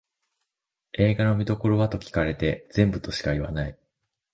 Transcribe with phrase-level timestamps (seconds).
[0.93, 3.77] 映画の見どころはと聞かれて全部としか言わない